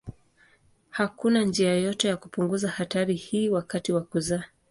[0.89, 4.43] Hakuna njia yoyote ya kupunguza hatari hii wakati wa kuzaa.